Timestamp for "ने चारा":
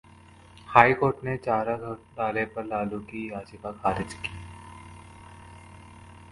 1.23-1.75